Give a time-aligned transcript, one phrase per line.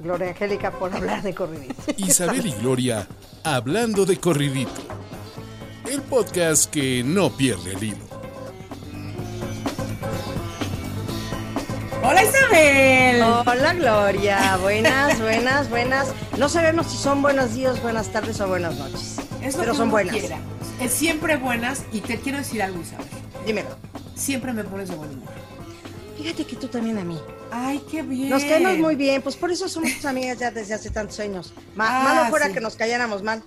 [0.00, 1.74] Gloria Angélica, por hablar de corridito.
[1.96, 3.06] Isabel y Gloria
[3.44, 4.80] hablando de corridito.
[5.90, 8.10] El podcast que no pierde el hilo.
[12.02, 13.22] Hola Isabel.
[13.22, 16.14] Hola Gloria, buenas, buenas, buenas.
[16.38, 19.16] No sabemos si son buenos días, buenas tardes o buenas noches.
[19.42, 20.16] Es lo pero que son buenas.
[20.16, 20.38] quiera.
[20.80, 23.06] Es siempre buenas y te quiero decir algo Isabel.
[23.44, 23.68] Dímelo.
[24.14, 25.28] Siempre me pones de buen humor.
[26.16, 27.18] Fíjate que tú también a mí.
[27.52, 28.30] Ay, qué bien.
[28.30, 31.52] Nos caemos muy bien, pues por eso somos amigas ya desde hace tantos años.
[31.74, 32.52] Ma- Ah, malo fuera sí.
[32.54, 33.42] que nos calláramos mal.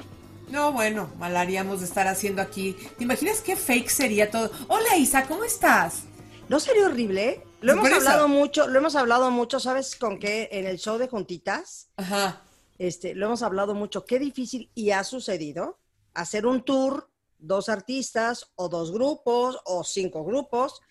[0.50, 2.76] No, bueno, mal haríamos de estar haciendo aquí.
[2.98, 4.52] ¿Te imaginas qué fake sería todo?
[4.68, 6.04] Hola Isa, ¿cómo estás?
[6.50, 7.30] ¿No sería horrible?
[7.30, 7.44] eh?
[7.62, 7.96] Lo hemos eso.
[7.98, 10.50] hablado mucho, lo hemos hablado mucho, ¿sabes con qué?
[10.52, 12.42] En el show de Juntitas, Ajá.
[12.78, 14.04] este, lo hemos hablado mucho.
[14.06, 15.80] Qué difícil y ha sucedido
[16.14, 17.10] hacer un tour,
[17.40, 20.82] dos artistas o dos grupos o cinco grupos,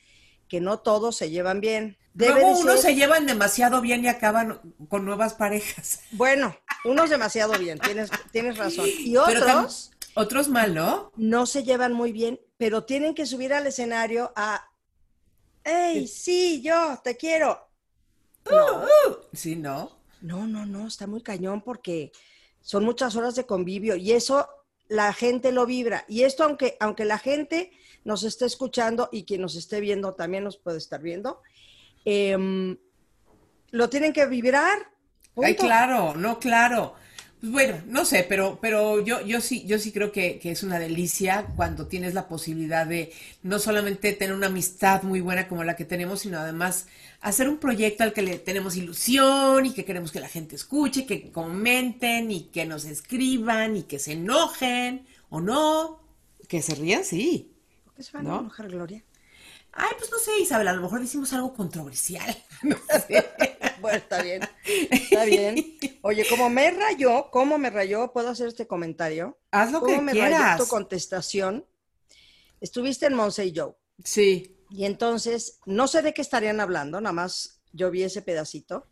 [0.53, 1.97] que no todos se llevan bien.
[2.13, 6.01] Debe Luego unos ser- se llevan demasiado bien y acaban con nuevas parejas.
[6.11, 8.87] Bueno, unos demasiado bien, tienes, tienes razón.
[8.87, 11.11] Y otros otros mal, ¿no?
[11.17, 14.69] no se llevan muy bien, pero tienen que subir al escenario a,
[15.65, 17.67] ¡Ey, sí, yo te quiero!
[18.51, 18.85] No,
[19.33, 19.97] Sí, ¿no?
[20.21, 22.13] no, no, no, está muy cañón porque
[22.61, 24.47] son muchas horas de convivio y eso
[24.87, 26.05] la gente lo vibra.
[26.09, 27.73] Y esto, aunque, aunque la gente
[28.05, 31.41] nos esté escuchando y quien nos esté viendo también nos puede estar viendo,
[32.05, 32.77] em,
[33.71, 34.79] lo tienen que vibrar.
[35.43, 36.95] Ay, claro, no, claro.
[37.41, 40.63] Pues bueno, no sé, pero, pero yo, yo sí, yo sí creo que, que es
[40.63, 45.65] una delicia cuando tienes la posibilidad de no solamente tener una amistad muy buena como
[45.65, 46.87] la que tenemos, sino además
[47.21, 51.05] hacer un proyecto al que le tenemos ilusión y que queremos que la gente escuche,
[51.05, 56.01] que comenten y que nos escriban y que se enojen o no.
[56.47, 57.52] Que se rían, sí.
[58.03, 58.37] ¿Por qué se van ¿No?
[58.37, 59.05] a enojar, Gloria?
[59.73, 62.37] Ay, pues no sé, Isabel, a lo mejor decimos algo controversial.
[62.63, 62.77] No
[63.07, 63.29] sé.
[63.81, 64.43] Bueno, está bien.
[64.65, 65.77] Está bien.
[66.03, 68.13] Oye, como me rayó, ¿cómo me rayó?
[68.13, 69.41] ¿Puedo hacer este comentario?
[69.51, 70.41] Haz lo ¿Cómo que me quieras.
[70.41, 71.67] rayó tu contestación?
[72.61, 73.75] Estuviste en Monse y Joe.
[74.05, 74.57] Sí.
[74.71, 78.87] Y entonces, no sé de qué estarían hablando, nada más yo vi ese pedacito,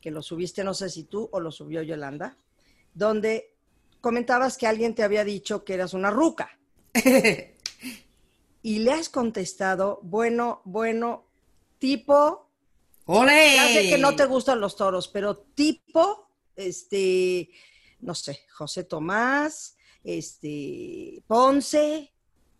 [0.00, 2.36] que lo subiste, no sé si tú o lo subió Yolanda,
[2.94, 3.54] donde
[4.00, 6.58] comentabas que alguien te había dicho que eras una ruca.
[8.62, 11.26] Y le has contestado, bueno, bueno,
[11.78, 12.48] tipo,
[13.10, 13.54] ¡Ole!
[13.54, 17.48] Ya sé que no te gustan los toros, pero tipo, este,
[18.00, 22.12] no sé, José Tomás, este, Ponce,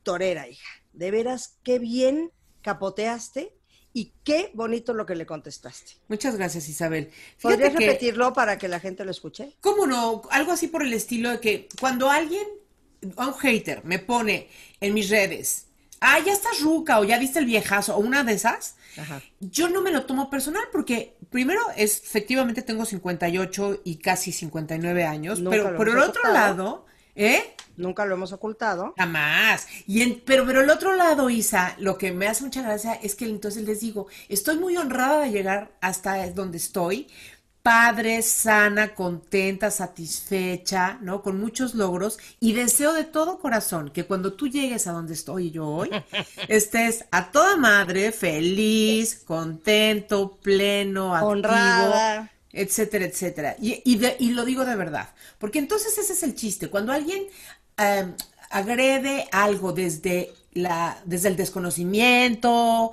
[0.03, 0.69] torera, hija.
[0.94, 2.32] De veras, qué bien
[2.62, 3.58] capoteaste
[3.92, 5.92] y qué bonito lo que le contestaste.
[6.08, 7.10] Muchas gracias, Isabel.
[7.42, 9.54] ¿Podrías Fíjate que, repetirlo para que la gente lo escuche?
[9.60, 10.22] ¿cómo no?
[10.31, 12.47] Algo así por el estilo de que cuando alguien,
[13.03, 14.48] un hater, me pone
[14.81, 15.68] en mis redes,
[16.00, 19.20] ah, ya estás ruca o ya diste el viejazo o una de esas, Ajá.
[19.41, 25.04] yo no me lo tomo personal porque primero es, efectivamente tengo 58 y casi 59
[25.04, 26.32] años, Nunca pero por el otro ocultado.
[26.34, 27.54] lado, ¿eh?
[27.76, 28.92] Nunca lo hemos ocultado.
[28.97, 29.69] Jamás.
[29.87, 33.14] Y en- pero, pero el otro lado, Isa, lo que me hace mucha gracia es
[33.14, 37.06] que entonces les digo, estoy muy honrada de llegar hasta donde estoy,
[37.62, 41.22] padre, sana, contenta, satisfecha, ¿no?
[41.22, 45.50] Con muchos logros y deseo de todo corazón que cuando tú llegues a donde estoy
[45.50, 45.91] yo hoy,
[46.48, 52.30] estés a toda madre, feliz, contento, pleno, activo Honrada.
[52.52, 53.56] etcétera, etcétera.
[53.60, 56.69] Y, y, de- y lo digo de verdad, porque entonces ese es el chiste.
[56.70, 57.25] Cuando alguien
[57.76, 58.14] eh,
[58.50, 62.92] agrede algo desde, la, desde el desconocimiento,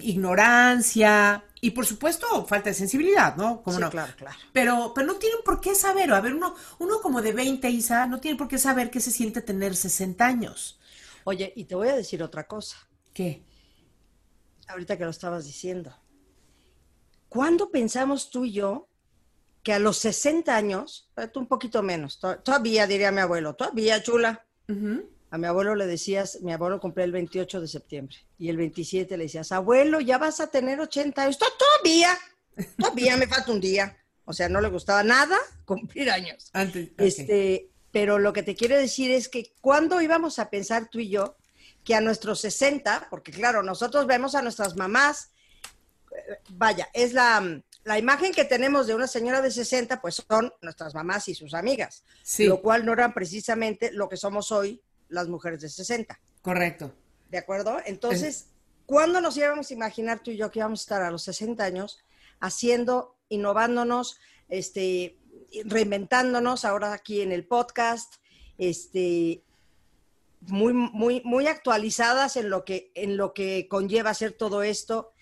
[0.00, 3.62] ignorancia y por supuesto falta de sensibilidad, ¿no?
[3.62, 3.90] ¿Cómo Sí, no?
[3.90, 4.36] claro, claro.
[4.52, 8.06] Pero, pero no tienen por qué saber, a ver, uno, uno como de 20, Isa,
[8.06, 10.78] no tiene por qué saber qué se siente tener 60 años.
[11.24, 12.76] Oye, y te voy a decir otra cosa,
[13.12, 13.42] ¿Qué?
[14.68, 15.94] ahorita que lo estabas diciendo.
[17.28, 18.88] ¿Cuándo pensamos tú y yo
[19.62, 24.02] que a los 60 años, tú un poquito menos, to- todavía diría mi abuelo, todavía
[24.02, 24.44] chula.
[25.34, 29.16] A mi abuelo le decías, mi abuelo cumplía el 28 de septiembre y el 27
[29.16, 31.38] le decías, abuelo, ya vas a tener 80 años.
[31.38, 32.16] "To- Todavía,
[32.78, 33.96] todavía me falta un día.
[34.26, 36.50] O sea, no le gustaba nada cumplir años.
[36.52, 36.90] Antes.
[36.98, 41.08] Este, pero lo que te quiero decir es que cuando íbamos a pensar tú y
[41.08, 41.36] yo
[41.82, 45.32] que a nuestros 60, porque claro, nosotros vemos a nuestras mamás,
[46.12, 50.52] eh, vaya, es la, la imagen que tenemos de una señora de 60, pues son
[50.62, 52.46] nuestras mamás y sus amigas, Sí.
[52.46, 56.94] lo cual no eran precisamente lo que somos hoy las mujeres de 60, Correcto.
[57.30, 57.78] ¿de acuerdo?
[57.86, 58.46] Entonces,
[58.86, 61.62] ¿cuándo nos íbamos a imaginar tú y yo que íbamos a estar a los 60
[61.64, 61.98] años
[62.40, 64.18] haciendo, innovándonos,
[64.48, 65.18] este,
[65.64, 68.14] reinventándonos ahora aquí en el podcast,
[68.58, 69.42] este,
[70.40, 75.12] muy, muy, muy actualizadas en lo que, en lo que conlleva hacer todo esto?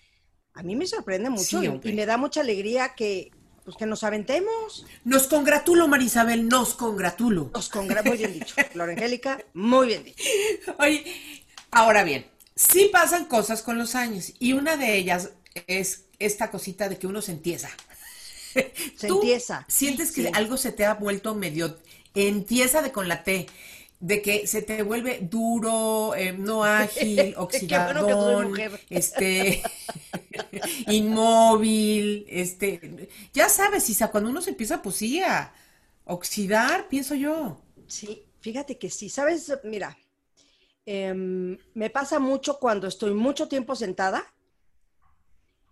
[0.53, 1.89] A mí me sorprende mucho Sí, y- hombre.
[1.89, 3.31] y me da mucha alegría que,
[3.65, 4.85] pues, que nos aventemos.
[5.03, 7.51] Nos congratulo, Marisabel, nos congratulo.
[7.53, 8.55] Nos congra- muy bien dicho.
[8.71, 10.23] Flor Angélica, muy bien dicho.
[10.79, 11.05] Oye,
[11.71, 12.25] ahora bien,
[12.55, 15.29] sí pasan cosas con los años y una de ellas
[15.67, 17.69] es esta cosita de que uno se entiesa.
[18.97, 19.65] Se ¿Tú entiesa.
[19.67, 20.29] ¿Sientes que Sí.
[20.33, 21.77] algo se te ha vuelto medio
[22.13, 23.47] entiesa de con la T?
[24.03, 28.53] De que se te vuelve duro, eh, no ágil, bueno oxidadón,
[28.89, 29.63] este,
[30.87, 35.53] inmóvil, este, ya sabes, Isa, cuando uno se empieza, pues sí, a
[36.03, 37.61] oxidar, pienso yo.
[37.87, 39.07] Sí, fíjate que sí.
[39.07, 39.53] ¿Sabes?
[39.63, 39.97] Mira,
[40.85, 44.33] em, me pasa mucho cuando estoy mucho tiempo sentada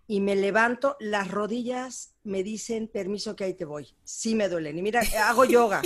[0.07, 3.93] y me levanto, las rodillas me dicen, permiso que ahí te voy.
[4.05, 4.77] Sí me duelen.
[4.77, 5.81] Y mira, hago yoga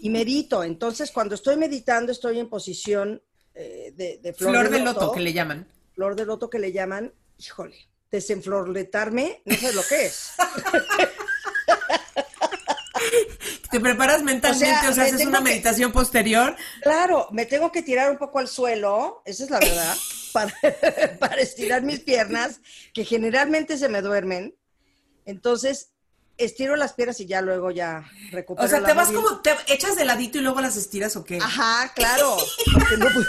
[0.00, 0.62] y medito.
[0.64, 3.22] Entonces, cuando estoy meditando, estoy en posición
[3.54, 5.66] eh, de, de flor, Flor, de loto, que le llaman.
[5.94, 7.76] Flor de loto que le llaman, híjole,
[8.10, 10.30] desenflorletarme, no sé lo que es.
[13.70, 16.56] Te preparas mentalmente, o sea, haces una que- meditación posterior.
[16.82, 19.96] Claro, me tengo que tirar un poco al suelo, esa es la verdad,
[20.32, 20.54] para,
[21.20, 22.60] para estirar mis piernas,
[22.92, 24.56] que generalmente se me duermen.
[25.24, 25.92] Entonces,
[26.44, 28.66] estiro las piernas y ya luego ya recupero.
[28.66, 29.28] O sea, la te vas movilidad.
[29.30, 31.38] como, te echas de ladito y luego las estiras o qué.
[31.40, 32.36] Ajá, claro.
[32.72, 33.26] porque no, pu-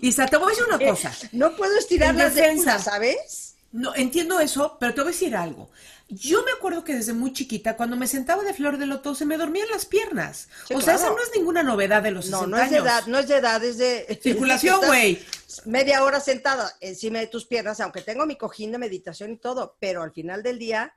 [0.00, 1.12] Isa, te voy a decir una cosa.
[1.32, 2.74] no puedo estirarlas de defensa.
[2.76, 3.45] una, ¿sabes?
[3.72, 5.70] No, entiendo eso, pero te voy a decir algo.
[6.08, 9.26] Yo me acuerdo que desde muy chiquita, cuando me sentaba de flor de loto, se
[9.26, 10.48] me dormían las piernas.
[10.68, 12.76] Sí, o sea, esa no es ninguna novedad de los No, 60 no es de
[12.76, 14.20] edad, no es de edad, es de...
[14.22, 15.20] Circulación, güey.
[15.64, 19.76] Media hora sentada encima de tus piernas, aunque tengo mi cojín de meditación y todo,
[19.80, 20.94] pero al final del día,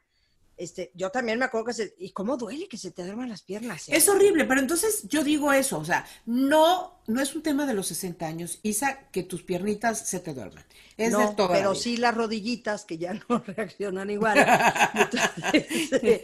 [0.60, 1.96] este, yo también me acuerdo que se...
[1.98, 3.88] ¿Y cómo duele que se te duerman las piernas?
[3.90, 3.96] eh?
[3.96, 7.74] Es horrible, pero entonces yo digo eso, o sea, no, no es un tema de
[7.74, 10.64] los 60 años, Isa, que tus piernitas se te duerman.
[10.98, 14.38] Es no, de toda pero sí las rodillitas que ya no reaccionan igual.
[14.94, 16.22] Entonces,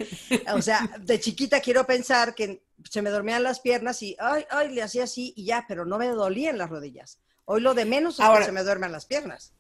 [0.54, 4.74] o sea, de chiquita quiero pensar que se me dormían las piernas y ay, ay,
[4.74, 7.20] le hacía así y ya, pero no me dolían las rodillas.
[7.46, 9.54] Hoy lo de menos es Ahora- que se me duerman las piernas.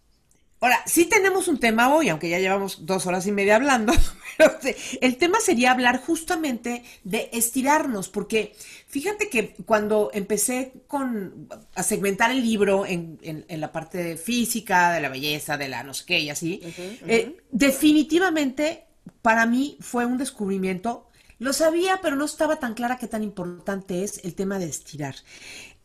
[0.61, 3.93] Ahora, sí tenemos un tema hoy, aunque ya llevamos dos horas y media hablando,
[4.37, 8.55] pero te- el tema sería hablar justamente de estirarnos, porque
[8.87, 14.17] fíjate que cuando empecé con a segmentar el libro en, en- en la parte de
[14.17, 16.61] física, de la belleza, de la no sé qué y así,
[17.07, 18.85] eh, definitivamente
[19.21, 21.07] para mí fue un descubrimiento.
[21.37, 25.15] Lo sabía, pero no estaba tan clara qué tan importante es el tema de estirar.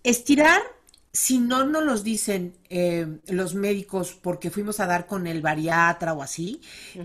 [0.04, 0.62] Estirar
[1.12, 6.12] si no nos los dicen eh, los médicos porque fuimos a dar con el bariatra
[6.12, 6.60] o así,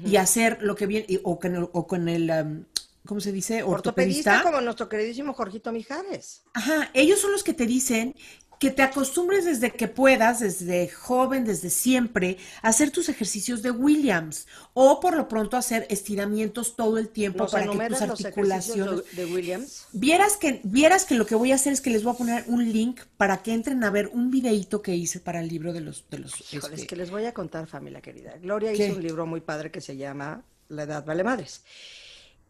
[0.06, 2.66] y hacer lo que viene, o con el, o con el um,
[3.06, 3.63] ¿cómo se dice?
[3.63, 4.44] Ortopedista Ortopedista.
[4.44, 6.44] como nuestro queridísimo Jorgito Mijares.
[6.54, 8.16] Ajá, ellos son los que te dicen
[8.60, 13.72] que te acostumbres desde que puedas, desde joven, desde siempre, a hacer tus ejercicios de
[13.72, 18.02] Williams o por lo pronto hacer estiramientos todo el tiempo ¿Nos para que tus los
[18.02, 19.16] articulaciones...
[19.16, 19.88] de Williams?
[19.91, 22.44] Vieras que, vieras que lo que voy a hacer es que les voy a poner
[22.48, 25.82] un link para que entren a ver un videíto que hice para el libro de
[25.82, 26.06] los...
[26.10, 28.38] De los Híjole, es este, que les voy a contar, familia querida.
[28.41, 28.88] Gloria ¿Qué?
[28.88, 31.63] hizo un libro muy padre que se llama La edad vale madres.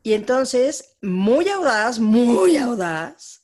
[0.05, 3.41] Y entonces, muy audaz, muy audaz,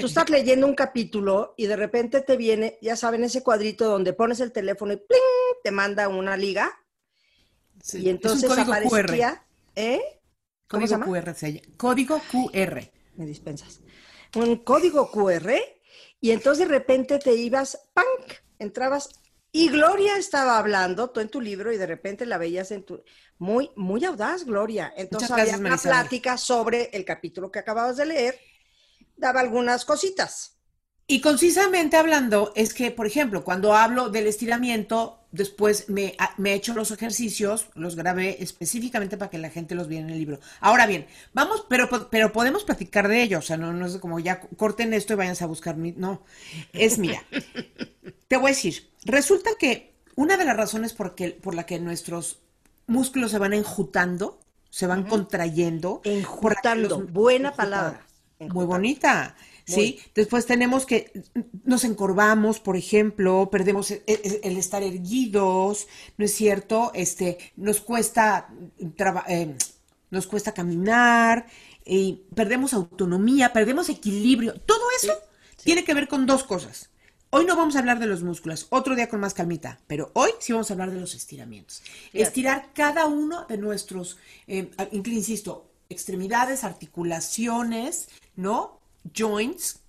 [0.00, 4.12] tú estás leyendo un capítulo y de repente te viene, ya saben, ese cuadrito donde
[4.12, 5.62] pones el teléfono y ¡pling!
[5.62, 6.72] te manda una liga.
[7.82, 10.00] sí, y es un entonces código aparecía, ¿eh?
[10.68, 11.06] ¿Cómo se Código llama?
[11.06, 11.74] QR se llama.
[11.76, 12.90] Código QR.
[13.16, 13.80] me dispensas,
[14.34, 15.52] un código QR
[16.20, 18.40] y entonces de repente te ibas, ¡pank!
[18.58, 19.10] Entrabas
[19.52, 23.02] y Gloria estaba hablando, tú en tu libro y de repente la veías en tu...
[23.38, 24.92] Muy, muy audaz, Gloria.
[24.96, 25.98] Entonces había una Marisabel.
[25.98, 28.38] plática sobre el capítulo que acababas de leer,
[29.16, 30.56] daba algunas cositas.
[31.08, 36.74] Y concisamente hablando, es que, por ejemplo, cuando hablo del estiramiento, después me, he hecho
[36.74, 40.40] los ejercicios, los grabé específicamente para que la gente los viera en el libro.
[40.60, 44.18] Ahora bien, vamos, pero, pero podemos platicar de ello, o sea, no, no es como
[44.18, 45.92] ya corten esto y váyanse a buscar mi.
[45.92, 46.22] No,
[46.72, 47.22] es mira.
[48.28, 51.78] Te voy a decir, resulta que una de las razones por, que, por la que
[51.78, 52.40] nuestros
[52.88, 56.02] músculos se van enjutando, se van contrayendo.
[56.04, 57.56] Enjutando, los- buena enjutando.
[57.56, 58.06] palabra.
[58.38, 59.34] Muy bonita.
[59.64, 59.98] ¿sí?
[60.14, 61.10] Después tenemos que
[61.64, 66.92] nos encorvamos, por ejemplo, perdemos el, el estar erguidos, ¿no es cierto?
[66.94, 68.48] Este, nos cuesta
[69.28, 69.56] eh,
[70.10, 71.46] nos cuesta caminar,
[71.86, 74.54] y perdemos autonomía, perdemos equilibrio.
[74.60, 75.12] Todo eso
[75.62, 76.90] tiene que ver con dos cosas.
[77.30, 80.30] Hoy no vamos a hablar de los músculos, otro día con más calmita, pero hoy
[80.38, 81.82] sí vamos a hablar de los estiramientos.
[82.12, 84.16] Estirar cada uno de nuestros,
[84.46, 88.80] eh, insisto, extremidades, articulaciones, ¿no?
[89.14, 89.80] Joints,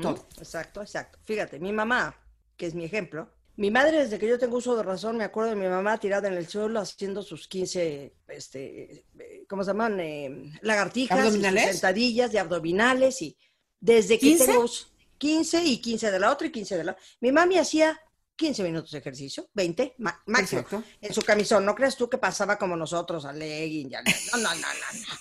[0.00, 0.26] todo.
[0.38, 1.18] Exacto, exacto.
[1.24, 2.16] Fíjate, mi mamá,
[2.56, 5.50] que es mi ejemplo, mi madre, desde que yo tengo uso de razón, me acuerdo
[5.50, 9.04] de mi mamá tirada en el suelo haciendo sus 15, este,
[9.48, 9.98] ¿cómo se llaman?
[9.98, 13.20] Eh, lagartijas, y sentadillas y abdominales.
[13.20, 13.36] Y
[13.80, 14.64] desde que tengo
[15.18, 17.04] 15 y 15 de la otra y 15 de la otra.
[17.20, 18.00] Mi mami hacía
[18.36, 20.64] 15 minutos de ejercicio, 20 máximo,
[21.00, 21.64] en su camisón.
[21.64, 25.14] No creas tú que pasaba como nosotros, a legging, ya, no, no, no, no.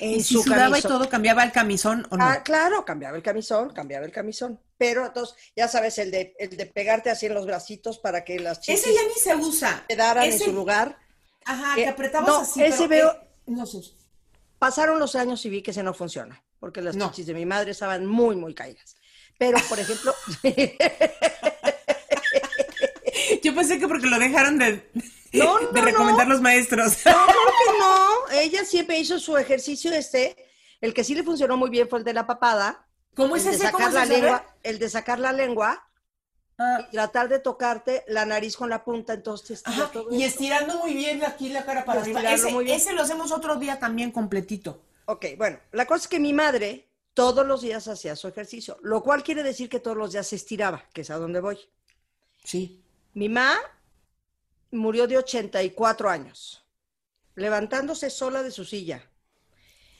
[0.00, 2.24] En si sudaba y todo, ¿cambiaba el camisón o no?
[2.24, 4.58] Ah, claro, cambiaba el camisón, cambiaba el camisón.
[4.78, 8.40] Pero entonces, ya sabes, el de, el de pegarte así en los bracitos para que
[8.40, 8.80] las chicas...
[8.80, 9.84] Ese ya ni se usa.
[9.88, 10.98] Quedaran en su lugar.
[11.44, 13.14] Ajá, que eh, apretabas no, así, ese veo...
[13.46, 13.80] no sé.
[14.58, 17.72] Pasaron los años y vi que ese no funciona, porque las chichis de mi madre
[17.72, 18.96] estaban muy, muy caídas.
[19.38, 20.14] Pero, por ejemplo...
[23.42, 24.90] Yo pensé que porque lo dejaron de...
[25.32, 26.98] de recomendar los maestros.
[27.04, 28.40] No, que no.
[28.40, 30.36] Ella siempre hizo su ejercicio este.
[30.80, 32.86] El que sí le funcionó muy bien fue el de la papada.
[33.14, 33.64] ¿Cómo es el ese?
[33.64, 35.88] De sacar la lengua, el de sacar la lengua
[36.58, 36.78] ah.
[36.88, 39.62] y tratar de tocarte la nariz con la punta, entonces
[40.10, 42.22] Y estirando muy bien aquí la cara para arriba.
[42.32, 44.82] Ese, ese lo hacemos otro día también completito.
[45.06, 49.02] Ok, bueno, la cosa es que mi madre todos los días hacía su ejercicio, lo
[49.02, 51.58] cual quiere decir que todos los días se estiraba, que es a donde voy.
[52.44, 52.82] Sí.
[53.12, 53.58] Mi mamá
[54.70, 56.64] murió de 84 años,
[57.34, 59.10] levantándose sola de su silla.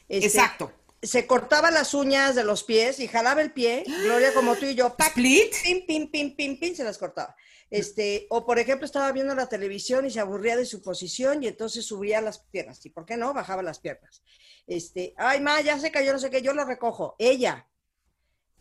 [0.08, 0.72] Este, Exacto.
[1.02, 4.74] Se cortaba las uñas de los pies y jalaba el pie, Gloria como tú y
[4.74, 5.54] yo, ¿Split?
[5.62, 7.34] pim, pim, pim, pim, pim, se las cortaba.
[7.70, 11.46] Este, o por ejemplo, estaba viendo la televisión y se aburría de su posición y
[11.46, 12.84] entonces subía las piernas.
[12.84, 13.32] ¿Y por qué no?
[13.32, 14.22] Bajaba las piernas.
[14.66, 17.14] Este, ay, ma, ya se cayó, no sé qué, yo lo recojo.
[17.18, 17.66] Ella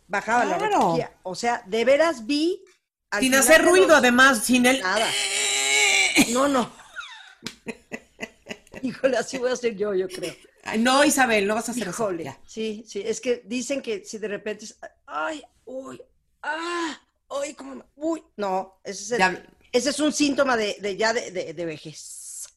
[0.07, 1.11] bajaba la recogía.
[1.23, 2.63] O sea, de veras vi.
[3.19, 4.79] Sin hacer ruido, además, sin el.
[4.81, 5.07] Nada.
[6.31, 6.71] No, no.
[8.81, 10.33] Híjole, así voy a hacer yo, yo creo.
[10.77, 14.27] no, Isabel, no vas a hacer Híjole, sí, sí, es que dicen que si de
[14.27, 16.01] repente es, ay, uy,
[16.43, 16.99] ah,
[17.29, 19.21] uy, como, uy, no, ese es,
[19.71, 22.47] ese es un síntoma de, de ya de, de, vejez.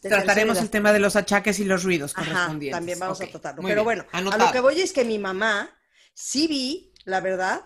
[0.00, 2.76] Trataremos el tema de los achaques y los ruidos correspondientes.
[2.76, 3.62] también vamos a tratarlo.
[3.62, 5.74] Pero bueno, a lo que voy es que mi mamá
[6.12, 7.62] sí vi, la verdad,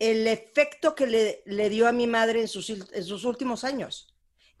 [0.00, 4.09] el efecto que le, le dio a mi madre en sus, en sus últimos años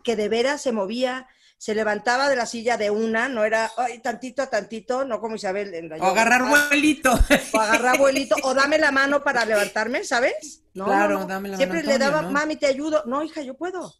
[0.02, 1.28] que de veras se movía,
[1.58, 5.36] se levantaba de la silla de una, no era ay, tantito a tantito, no como
[5.36, 7.12] Isabel en la O agarrar vuelito.
[7.52, 10.62] O agarrar vuelito, o dame la mano para levantarme, ¿sabes?
[10.72, 13.02] No, claro, dame la Siempre le daba, mami, te ayudo.
[13.06, 13.94] No, hija, yo puedo.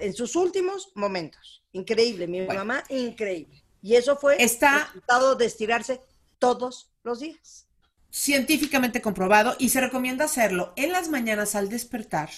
[0.00, 1.64] en sus últimos momentos.
[1.72, 3.62] Increíble, mi mamá, increíble.
[3.80, 4.78] Y eso fue Está...
[4.78, 6.00] el resultado de estirarse
[6.38, 7.68] todos los días
[8.10, 12.30] científicamente comprobado y se recomienda hacerlo en las mañanas al despertar.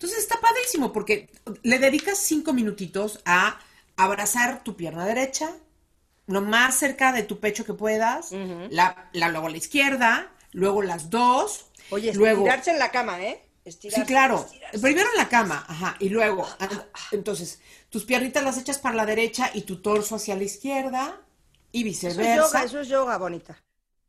[0.00, 1.28] Entonces está padrísimo porque
[1.62, 3.60] le dedicas cinco minutitos a
[3.96, 5.54] abrazar tu pierna derecha,
[6.26, 8.32] lo más cerca de tu pecho que puedas,
[8.70, 11.66] la, luego a la izquierda, luego las dos.
[11.90, 13.42] Oye, luego, estirarse en la cama, ¿eh?
[13.66, 14.48] sí, claro.
[14.80, 16.48] Primero en la cama, ajá, y luego,
[17.12, 21.20] entonces, tus piernitas las echas para la derecha y tu torso hacia la izquierda
[21.72, 22.22] y viceversa.
[22.22, 23.62] Eso es yoga, eso es yoga, bonita.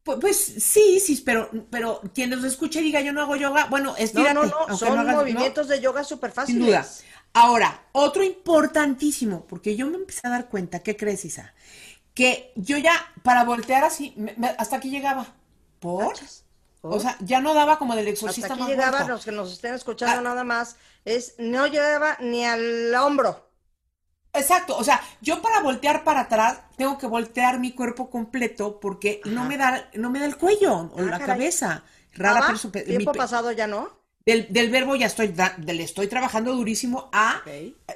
[0.04, 3.66] Pues, pues, sí, sí, pero, pero quien nos escuche y diga yo no hago yoga,
[3.66, 4.34] bueno, estírate.
[4.34, 6.62] No, no, no, son movimientos de yoga súper fáciles.
[6.62, 6.88] Sin duda.
[7.34, 11.54] Ahora, otro importantísimo, porque yo me empecé a dar cuenta, ¿qué crees, Isa?
[12.14, 12.94] Que yo ya,
[13.24, 14.16] para voltear así,
[14.58, 15.34] hasta aquí llegaba.
[15.80, 16.16] ¿Por?
[16.82, 19.76] O sea, ya no daba como del exorcista Hasta aquí llegaba, los que nos estén
[19.76, 20.22] escuchando ah.
[20.22, 23.51] nada más, es, no llegaba ni al hombro.
[24.34, 29.22] Exacto, o sea, yo para voltear para atrás tengo que voltear mi cuerpo completo porque
[29.26, 31.84] no me da no me da el cuello o ah, la cabeza.
[32.14, 33.90] Rara pero tiempo pasado ya no.
[34.26, 35.34] Del, del, verbo ya estoy
[35.66, 37.42] le estoy trabajando durísimo a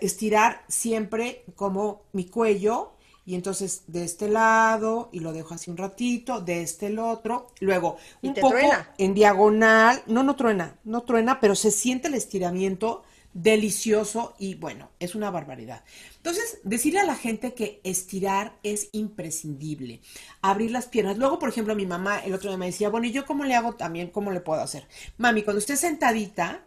[0.01, 5.77] estirar siempre como mi cuello y entonces de este lado y lo dejo así un
[5.77, 8.55] ratito, de este el otro, luego un poco
[8.97, 13.03] en diagonal, no no truena, no truena, pero se siente el estiramiento
[13.35, 15.83] delicioso y bueno, es una barbaridad.
[16.15, 19.99] Entonces, decirle a la gente que estirar es imprescindible,
[20.41, 21.17] abrir las piernas.
[21.17, 23.53] Luego, por ejemplo, mi mamá el otro día me decía, bueno, ¿y yo cómo le
[23.53, 24.09] hago también?
[24.09, 24.87] ¿Cómo le puedo hacer?
[25.17, 26.63] Mami, cuando estés sentadita,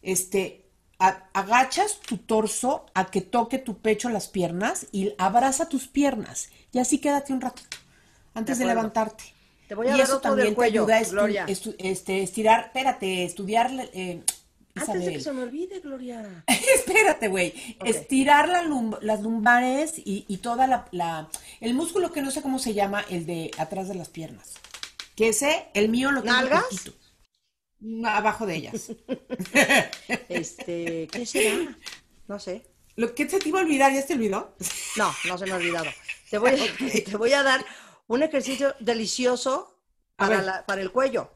[0.00, 0.64] este,
[0.98, 6.78] agachas tu torso a que toque tu pecho las piernas y abraza tus piernas y
[6.78, 7.76] así quédate un ratito
[8.32, 9.24] antes de, levantarte.
[9.68, 13.24] Te voy a y eso también del cuello, te ayuda a estu- este, estirar, espérate,
[13.24, 14.22] estudiar, eh,
[14.76, 16.44] Antes de que se me olvide, Gloria.
[16.74, 17.76] Espérate, güey.
[17.84, 21.28] Estirar la lum- las lumbares y, y toda la, la-
[21.60, 24.54] El músculo que no sé cómo se llama, el de atrás de las piernas.
[25.14, 26.64] Que ese, el mío lo tengo ¿Nalgas?
[27.80, 28.90] No, Abajo de ellas.
[30.28, 31.76] Este, ¿qué será?
[32.28, 32.66] No sé.
[32.96, 33.92] ¿Lo que se te iba a olvidar?
[33.92, 34.54] ¿Ya se te olvidó?
[34.96, 35.86] No, no se me ha olvidado.
[36.30, 37.64] Te voy, a- te voy a dar
[38.06, 39.78] un ejercicio delicioso
[40.16, 41.30] para, la- para el cuello.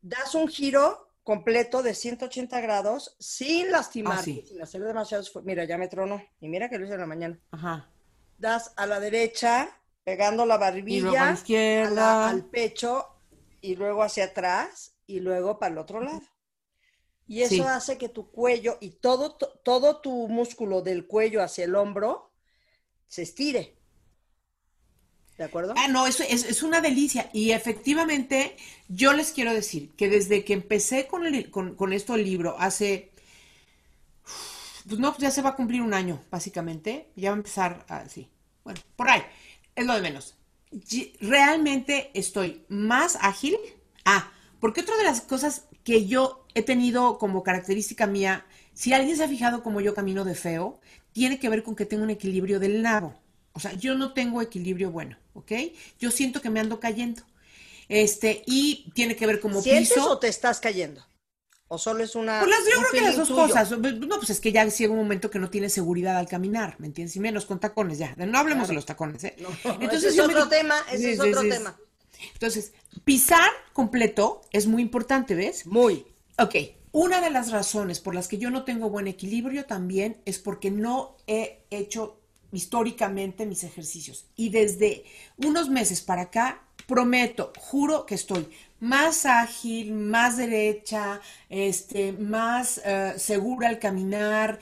[0.00, 4.44] Das un giro completo de 180 grados sin lastimarte, Ah, sí.
[4.48, 5.46] sin hacer demasiado esfuerzo.
[5.46, 6.22] Mira, ya me tronó.
[6.40, 7.38] Y mira que lo hice en la mañana.
[7.50, 7.90] Ajá.
[8.38, 9.68] Das a la derecha,
[10.04, 10.96] pegando la barbilla.
[10.96, 11.90] Y luego a la izquierda.
[11.94, 13.06] la- al pecho
[13.60, 16.22] y luego hacia atrás y luego para el otro lado.
[17.26, 17.60] Y eso Sí.
[17.60, 22.32] hace que tu cuello y todo, to- todo tu músculo del cuello hacia el hombro
[23.06, 23.76] se estire.
[25.38, 25.72] ¿De acuerdo?
[25.76, 27.30] Ah, no, eso es, una delicia.
[27.32, 28.56] Y efectivamente,
[28.88, 33.12] yo les quiero decir que desde que empecé con, con, con esto el libro, hace.
[34.88, 37.10] Pues no, ya se va a cumplir un año, básicamente.
[37.14, 38.28] Ya va a empezar así.
[38.64, 39.22] Bueno, por ahí.
[39.76, 40.34] Es lo de menos.
[41.20, 43.56] Realmente estoy más ágil.
[44.04, 49.16] Ah, porque otra de las cosas que yo he tenido como característica mía, si alguien
[49.16, 50.80] se ha fijado como yo camino de feo,
[51.12, 53.14] tiene que ver con que tengo un equilibrio del nabo.
[53.58, 55.50] O sea, yo no tengo equilibrio bueno, ¿ok?
[55.98, 57.22] Yo siento que me ando cayendo.
[57.88, 60.12] Este, y tiene que ver como ¿Sientes piso.
[60.12, 61.04] o te estás cayendo?
[61.66, 62.38] ¿O solo es una...
[62.38, 63.40] Pues las, yo creo que las dos tuyo?
[63.42, 63.70] cosas.
[63.72, 66.86] No, pues es que ya llega un momento que no tienes seguridad al caminar, ¿me
[66.86, 67.16] entiendes?
[67.16, 68.14] Y menos con tacones ya.
[68.16, 68.68] No hablemos Claro.
[68.68, 69.34] de los tacones, ¿eh?
[69.40, 69.48] No,
[69.90, 71.76] ese es me otro tema, ese es otro tema.
[72.34, 72.72] Entonces,
[73.04, 75.66] pisar completo es muy importante, ¿ves?
[75.66, 76.06] Muy.
[76.38, 76.54] Ok,
[76.92, 80.70] una de las razones por las que yo no tengo buen equilibrio también es porque
[80.70, 82.20] no he hecho
[82.52, 84.26] históricamente mis ejercicios.
[84.36, 85.04] Y desde
[85.36, 88.48] unos meses para acá, prometo, juro que estoy
[88.80, 94.58] más ágil, más derecha, este, más eh, segura al caminar,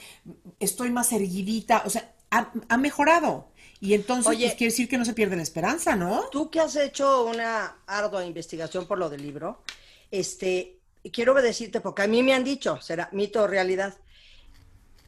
[0.59, 3.49] estoy más erguidita, o sea, ha, ha mejorado.
[3.81, 4.47] Y entonces, Oye.
[4.47, 6.29] pues quiere decir que no se pierde la esperanza, ¿no?
[6.31, 9.63] Tú que has hecho una ardua investigación por lo del libro,
[10.11, 10.79] este,
[11.13, 13.95] quiero decirte, porque a mí me han dicho, será mito o realidad,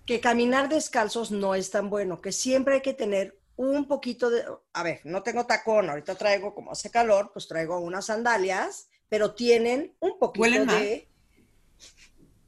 [0.09, 4.43] que caminar descalzos no es tan bueno, que siempre hay que tener un poquito de,
[4.73, 9.35] a ver, no tengo tacón, ahorita traigo, como hace calor, pues traigo unas sandalias, pero
[9.35, 10.81] tienen un poquito ¿Huelen mal?
[10.81, 11.09] de...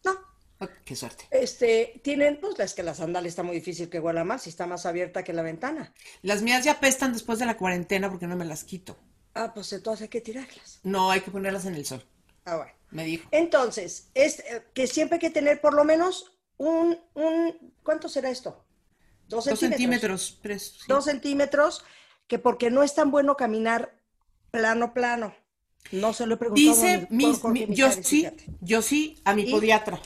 [0.05, 0.13] No,
[0.63, 1.25] Oh, qué suerte.
[1.31, 4.67] este, tienen, pues es que la sandalia está muy difícil que huela más, si está
[4.67, 5.93] más abierta que la ventana.
[6.23, 8.97] Las mías ya pestan después de la cuarentena porque no me las quito.
[9.35, 10.81] Ah, pues entonces hay que tirarlas.
[10.83, 12.05] No, hay que ponerlas en el sol,
[12.45, 12.73] Ah, bueno.
[12.91, 13.29] me dijo.
[13.33, 18.31] Entonces, es eh, que siempre hay que tener por lo menos un, un ¿cuánto será
[18.31, 18.63] esto?
[19.29, 19.79] Dos Dos centímetros.
[19.79, 20.75] centímetros, tres.
[20.79, 20.85] sí.
[20.89, 21.85] Dos centímetros,
[22.27, 23.95] que porque no es tan bueno caminar
[24.51, 25.35] plano, plano.
[25.93, 27.49] No se lo he preguntado Dice, mi yo
[27.89, 28.45] Mijares, sí, fíjate.
[28.61, 29.51] yo sí, a mi ¿Y?
[29.51, 30.01] podiatra,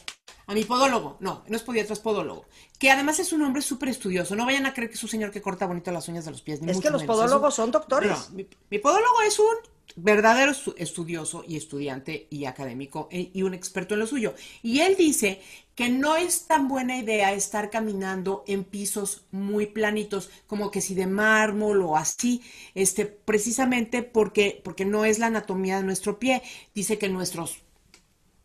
[0.47, 1.17] a mi podólogo.
[1.21, 2.47] No, no es podiatra, es podólogo.
[2.79, 4.37] Que además es un hombre súper estudioso.
[4.37, 6.43] No vayan a creer que es un señor que corta bonito las uñas de los
[6.43, 6.61] pies.
[6.61, 7.17] ni Es mucho que los menos.
[7.17, 8.11] Es un- podólogos son doctores.
[8.31, 8.37] No,
[8.71, 9.57] mi, podólogo es un
[9.97, 14.35] verdadero estu- estudioso y estudiante y académico e- y un experto en lo suyo.
[14.63, 15.41] Y él dice
[15.75, 20.95] que no es tan buena idea estar caminando en pisos muy planitos, como que si
[20.95, 22.43] de mármol o así,
[22.75, 26.43] este, precisamente porque, porque no es la anatomía de nuestro pie.
[26.75, 27.65] Dice que nuestros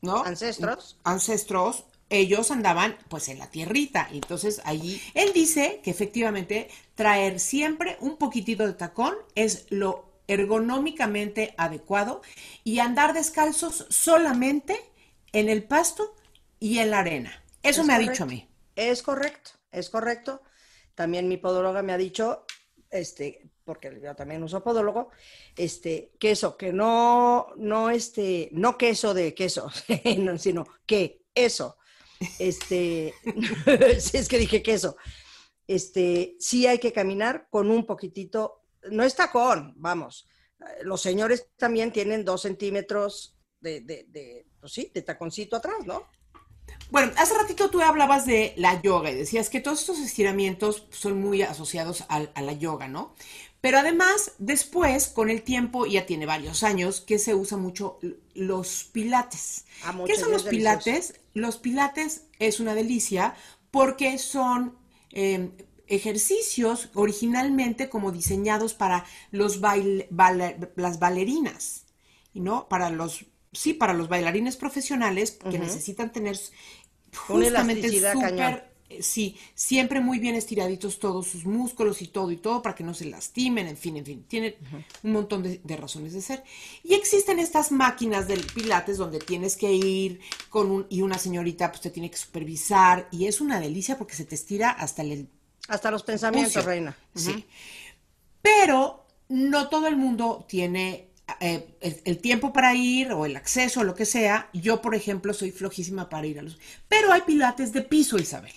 [0.02, 0.24] ¿no?
[0.24, 0.98] Ancestros.
[1.04, 4.08] Ancestros, ellos andaban pues en la tierrita.
[4.12, 11.54] Entonces allí, él dice que efectivamente traer siempre un poquitito de tacón es lo ergonómicamente
[11.58, 12.22] adecuado
[12.64, 14.80] y andar descalzos solamente
[15.34, 16.14] en el pasto
[16.60, 17.44] y en la arena.
[17.64, 18.48] Eso Es me ha dicho a mí.
[18.76, 20.42] Es correcto, es correcto.
[20.96, 22.46] También mi podóloga me ha dicho,
[22.90, 25.10] este, porque yo también uso podólogo,
[25.56, 29.70] este, queso, que no, no, este, no queso de queso,
[30.18, 31.78] no, sino que eso.
[32.38, 33.14] Este,
[34.00, 34.98] si es que dije queso.
[35.68, 40.28] Este, sí hay que caminar con un poquitito, no es tacón, vamos.
[40.82, 46.08] Los señores también tienen dos centímetros de, de, de, pues sí, de taconcito atrás, ¿no?
[46.92, 51.22] Bueno, hace ratito tú hablabas de la yoga y decías que todos estos estiramientos son
[51.22, 53.14] muy asociados al- a, la yoga, ¿no?
[53.62, 58.00] Pero además, después, con el tiempo, ya tiene varios años, que se usa mucho
[58.34, 59.66] los pilates.
[59.82, 60.50] Ah, ¿Qué son los delicioso.
[60.50, 61.20] pilates?
[61.34, 63.36] Los pilates es una delicia
[63.70, 64.76] porque son
[65.12, 65.52] eh,
[65.88, 71.86] ejercicios originalmente como diseñados para los las bailarinas,
[72.34, 72.68] ¿no?
[72.70, 76.38] Para los, sí, para los bailarines profesionales que necesitan tener
[77.16, 78.30] Justamente elasticidad cañón.
[78.30, 82.74] súper eh, sí, siempre muy bien estiraditos todos sus músculos y todo y todo para
[82.74, 84.58] que no se lastimen, en fin, en fin, tiene
[85.04, 86.44] un montón de, de, razones de ser.
[86.84, 90.20] Y existen estas máquinas del pilates donde tienes que ir
[90.50, 94.16] con un, y una señorita pues te tiene que supervisar y es una delicia porque
[94.16, 95.30] se te estira hasta el...
[95.68, 96.98] Hasta los pensamientos, reina.
[97.14, 97.46] Sí.
[98.42, 101.09] Pero no todo el mundo tiene
[101.40, 104.50] eh, el, tiempo para ir o el acceso o lo que sea.
[104.54, 106.58] Yo, por ejemplo, soy flojísima para ir a los...
[106.88, 108.54] Pero hay pilates de piso, Isabel.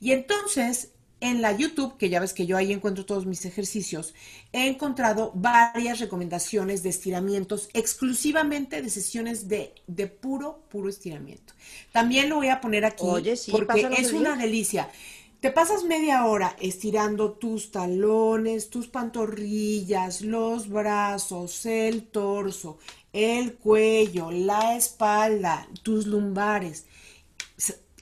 [0.00, 4.14] Y entonces, en la YouTube, que ya ves que yo ahí encuentro todos mis ejercicios,
[4.52, 11.54] he encontrado varias recomendaciones de estiramientos exclusivamente de sesiones de, de puro, puro estiramiento.
[11.92, 13.04] También lo voy a poner aquí
[13.50, 14.90] porque es una delicia.
[15.40, 22.78] Te pasas media hora estirando tus talones, tus pantorrillas, los brazos, el torso,
[23.12, 26.86] el cuello, la espalda, tus lumbares.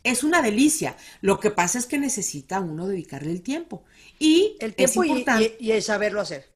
[0.03, 0.97] Es una delicia.
[1.21, 3.85] Lo que pasa es que necesita uno dedicarle el tiempo.
[4.19, 5.57] Y el tiempo es importante.
[5.61, 6.55] Y, y, saberlo hacer.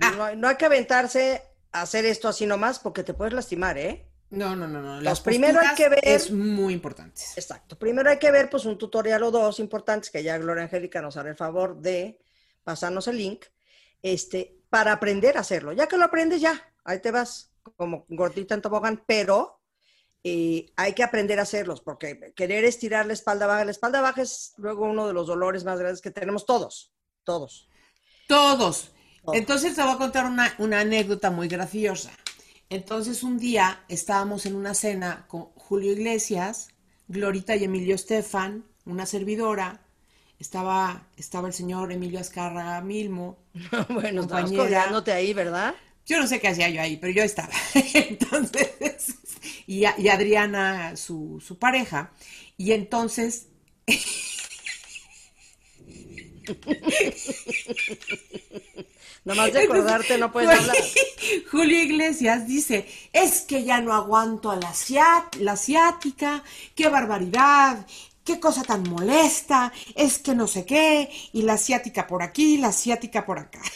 [0.00, 0.12] Ah.
[0.16, 4.06] no, no hay que aventarse a hacer esto así nomás porque te puedes lastimar, ¿eh?
[4.30, 5.00] No, no, no, no.
[5.00, 6.00] Las primero hay que ver.
[6.02, 7.22] Es muy importante.
[7.34, 7.76] Exacto.
[7.78, 11.16] Primero hay que ver, pues, un tutorial o dos importantes que ya Gloria Angélica nos
[11.16, 12.20] hará el favor de
[12.62, 13.46] pasarnos el link,
[14.02, 15.72] este, para aprender a hacerlo.
[15.72, 19.60] Ya que lo aprendes, ya, ahí te vas, como gordita en tobogán, pero
[20.22, 24.22] eh, hay que aprender a hacerlos, porque querer estirar la espalda baja, la espalda baja
[24.22, 26.92] es luego uno de los dolores más grandes que tenemos todos,
[27.24, 27.68] todos.
[28.28, 28.92] Todos.
[29.32, 32.10] Entonces te voy a contar una, una anécdota muy graciosa.
[32.70, 36.68] Entonces un día estábamos en una cena con Julio Iglesias,
[37.08, 39.80] Glorita y Emilio Estefan, una servidora,
[40.38, 43.38] estaba, estaba el señor Emilio Azcarra Milmo.
[43.88, 44.52] bueno, estabas
[45.08, 45.74] ahí, ¿verdad?
[46.06, 47.52] Yo no sé qué hacía yo ahí, pero yo estaba.
[47.74, 49.16] entonces,
[49.66, 52.12] y, y Adriana, su, su pareja,
[52.56, 53.48] y entonces
[59.24, 60.76] Nada más de acordarte no puedes hablar.
[61.50, 64.72] Julio Iglesias dice, es que ya no aguanto a la,
[65.38, 66.42] la asiática,
[66.74, 67.86] qué barbaridad,
[68.24, 72.68] qué cosa tan molesta, es que no sé qué, y la asiática por aquí, la
[72.68, 73.60] asiática por acá.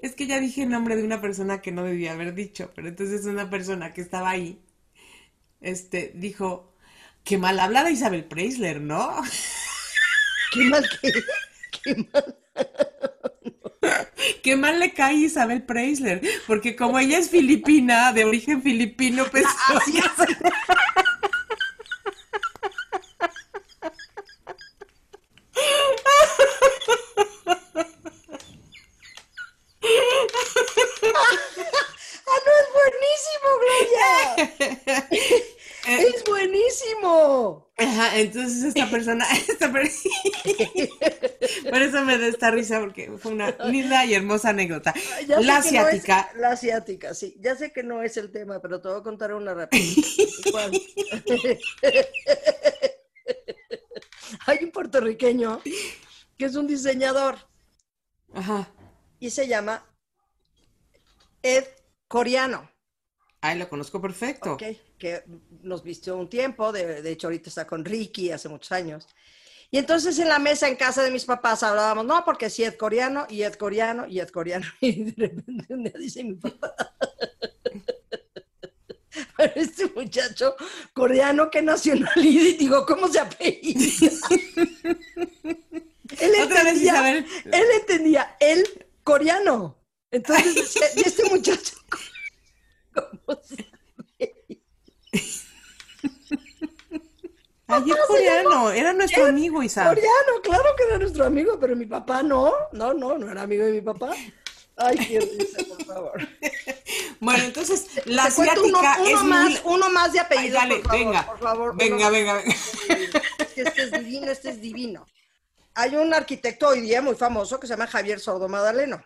[0.00, 2.88] Es que ya dije el nombre de una persona que no debía haber dicho, pero
[2.88, 4.58] entonces una persona que estaba ahí,
[5.60, 6.72] este, dijo,
[7.22, 9.14] qué mal habla de Isabel Preisler, ¿no?
[10.54, 11.12] Qué mal que,
[11.82, 12.38] qué mal.
[14.42, 19.44] Qué mal le cae Isabel Preisler, porque como ella es filipina, de origen filipino, pues...
[19.68, 20.00] Así
[32.30, 34.88] ¡Ah, no, es buenísimo, Gloria!
[36.16, 37.68] ¡Es buenísimo!
[37.78, 39.72] Ajá, entonces esta persona, esta da
[42.38, 44.94] esta risa porque fue una linda y hermosa anécdota.
[45.26, 46.30] la asiática.
[46.36, 47.34] la asiática, sí.
[47.40, 49.82] Ya sé que no es el tema, pero te voy a contar una rápida.
[54.46, 55.60] Hay un puertorriqueño
[56.38, 57.36] que es un diseñador.
[58.32, 58.70] Ajá.
[59.18, 59.84] Y se llama
[61.42, 61.64] Ed
[62.06, 62.70] Coreano.
[63.40, 64.54] Ay, lo conozco perfecto.
[64.54, 64.62] Ok,
[64.98, 65.22] que
[65.62, 69.08] nos vistió un tiempo, de, hecho ahorita está con Ricky hace muchos años.
[69.70, 72.76] Y entonces en la mesa en casa de mis papás hablábamos, no, porque si es
[72.76, 74.66] coreano, y es coreano, y es coreano.
[74.80, 76.74] Y de repente un día dice mi papá,
[79.54, 80.56] este muchacho
[80.94, 82.44] coreano, ¿qué nacionalidad?
[82.44, 84.10] Y digo, ¿cómo se apellida?
[86.18, 89.76] él, entendía, él entendía, él coreano.
[90.10, 91.76] Entonces, ¿y este muchacho
[92.94, 93.68] ¿Cómo se
[97.70, 99.96] Ay, es coreano, era nuestro amigo, Isabel.
[99.96, 103.64] Coreano, claro que era nuestro amigo, pero mi papá no, no, no, no era amigo
[103.66, 104.14] de mi papá.
[104.76, 106.28] Ay, qué risa, por favor.
[107.20, 110.98] Bueno, entonces, la asiática uno, es más, uno más de apellido, Ay, dale, por favor,
[110.98, 111.76] venga, por favor.
[111.76, 112.54] Venga, venga, venga.
[113.56, 115.06] Este es divino, este es divino.
[115.74, 119.04] Hay un arquitecto hoy día muy famoso que se llama Javier Sordo Madaleno.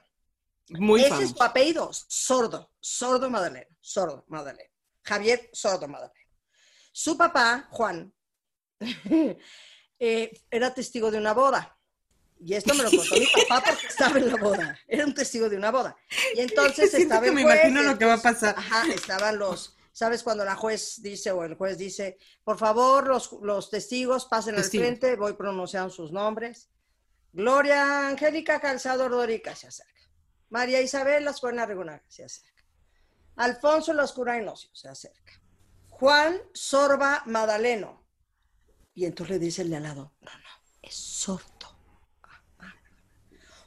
[0.68, 4.70] Muy Ese es su apellido, Sordo, Sordo Madaleno, Sordo Madaleno.
[5.02, 6.28] Javier Sordo Madaleno.
[6.92, 8.12] Su papá, Juan,
[9.98, 11.78] eh, era testigo de una boda.
[12.44, 14.78] Y esto me lo contó mi papá porque estaba en la boda.
[14.88, 15.96] Era un testigo de una boda.
[16.34, 18.54] Y entonces estaba el me juez, imagino lo que va a pasar.
[18.58, 20.24] Ajá, estaban los, ¿sabes?
[20.24, 24.64] Cuando la juez dice o el juez dice, por favor, los, los testigos pasen al
[24.64, 26.68] frente, voy pronunciando sus nombres.
[27.32, 29.92] Gloria Angélica Calzado Rodríguez se acerca.
[30.50, 32.64] María Isabel Las Regonaga se acerca.
[33.36, 35.40] Alfonso Las Curainocio se acerca.
[35.88, 38.01] Juan Sorba Madaleno
[38.94, 40.48] Y entonces le dice el de al lado, no, no,
[40.82, 41.62] es sordo.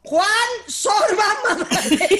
[0.04, 0.28] Juan
[0.68, 2.20] Sorba Madre.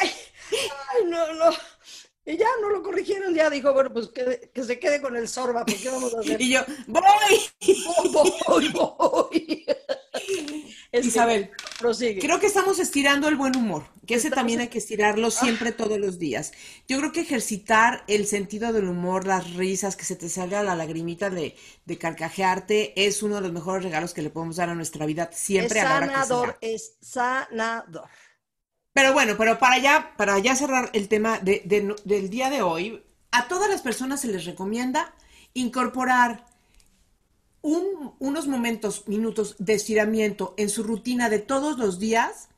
[0.00, 0.10] Ay,
[0.50, 1.52] ay, no, no.
[2.26, 5.28] Y ya no lo corrigieron, ya dijo, bueno, pues que, que se quede con el
[5.28, 6.40] sorba, pues ¿qué vamos a hacer?
[6.40, 7.02] Y yo, voy.
[8.48, 9.66] voy, voy.
[10.92, 12.20] Este, Isabel, prosigue.
[12.20, 15.98] creo que estamos estirando el buen humor, que ese también hay que estirarlo siempre, todos
[15.98, 16.52] los días.
[16.86, 20.76] Yo creo que ejercitar el sentido del humor, las risas, que se te salga la
[20.76, 24.76] lagrimita de, de carcajearte, es uno de los mejores regalos que le podemos dar a
[24.76, 26.58] nuestra vida siempre es a la que es sanador.
[28.92, 31.62] Pero bueno, pero para ya, para ya cerrar el tema de-
[32.04, 35.12] del día de hoy, a todas las personas se les recomienda
[35.54, 36.46] incorporar
[37.64, 42.48] un- unos momentos, minutos de estiramiento en su rutina de todos los días,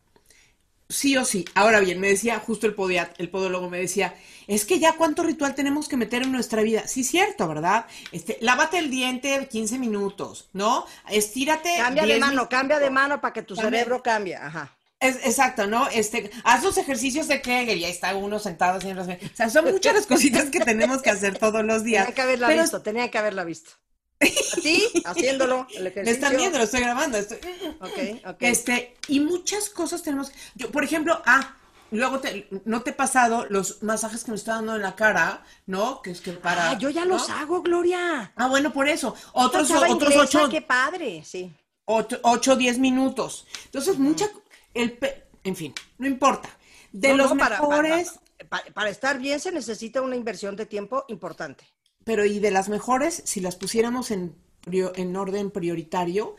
[0.89, 1.45] sí o sí.
[1.55, 4.15] Ahora bien, me decía justo el, podia- el podólogo, me decía,
[4.49, 6.89] es que ya cuánto ritual tenemos que meter en nuestra vida.
[6.89, 7.87] Sí, cierto, ¿verdad?
[8.11, 10.85] Este, lávate el diente 15 minutos, ¿no?
[11.09, 11.77] Estírate.
[11.79, 12.49] Cambia de 10 mano, minutos.
[12.51, 13.71] cambia de mano para que tu Cambia.
[13.71, 14.35] cerebro cambie.
[14.37, 14.77] Ajá.
[14.99, 15.87] Es, exacto, ¿no?
[15.89, 19.03] Este, haz los ejercicios de Kegel y ahí está uno sentado haciendo.
[19.03, 22.05] O sea, son muchas las cositas que tenemos que hacer todos los días.
[22.07, 23.71] Tenía que haberla Pero visto, tenía que haberla visto.
[24.21, 27.19] A ti, haciéndolo, el Me están viendo, lo estoy grabando.
[27.19, 27.39] estoy-.
[28.41, 30.33] Este, y muchas cosas tenemos.
[30.55, 31.57] Yo, por ejemplo, ah,
[31.91, 35.45] luego te, no te he pasado los masajes que me está dando en la cara,
[35.67, 36.01] ¿no?
[36.03, 36.71] Que es que para.
[36.71, 37.15] Ah, yo ya ¿no?
[37.15, 38.33] los hago, Gloria.
[38.37, 39.15] Ah, bueno, por eso.
[39.33, 41.53] Otros, otros inglesa, ocho, Qué padre, sí.
[41.85, 43.47] ocho, ocho, diez minutos.
[43.67, 44.29] Entonces, mucha.
[44.73, 46.49] El, pe- en fin, no importa.
[46.93, 48.13] De No, los no, para- mejores.
[48.13, 48.21] Para,
[48.63, 51.65] para- para estar bien se necesita una inversión de tiempo importante.
[52.07, 54.35] Pero y de las mejores, si las pusiéramos en,
[54.71, 56.37] en orden prioritario,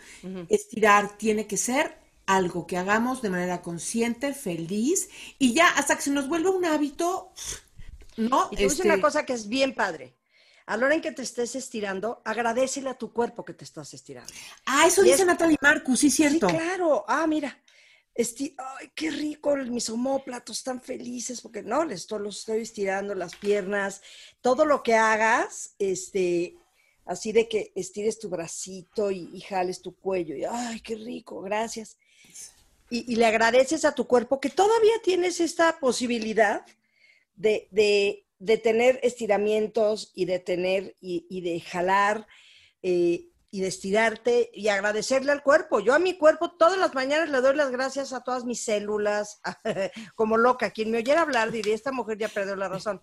[0.50, 1.86] estirar tiene que ser
[2.26, 6.66] algo que hagamos de manera consciente, feliz, y ya hasta que se nos vuelva un
[6.66, 7.32] hábito,
[8.18, 8.50] ¿no?
[8.52, 10.16] Y te Este, una cosa que es bien padre.
[10.66, 13.94] A la hora en que te estés estirando, agradecele a tu cuerpo que te estás
[13.94, 14.34] estirando.
[14.66, 16.48] Ah, eso y dice es- Natalie Marcus, sí, cierto.
[16.48, 17.06] Sí, claro.
[17.08, 17.58] Ah, mira.
[18.18, 23.14] Esti- Ay, qué rico, mis homóplatos están felices porque no, les estoy, los estoy estirando
[23.14, 24.02] las piernas.
[24.42, 26.56] Todo lo que hagas, este,
[27.06, 30.36] así de que estires tu bracito y, jales tu cuello.
[30.36, 31.98] Y, ay, qué rico, gracias.
[32.90, 36.66] Y, le agradeces a tu cuerpo que todavía tienes esta posibilidad
[37.36, 42.28] de, de- de tener estiramientos y de tener y, y de jalar
[42.84, 45.80] eh, y de y agradecerle al cuerpo.
[45.80, 49.42] Yo a mi cuerpo todas las mañanas le doy las gracias a todas mis células,
[50.16, 50.70] como loca.
[50.70, 53.02] Quien me oyera hablar diría, esta mujer ya perdió la razón.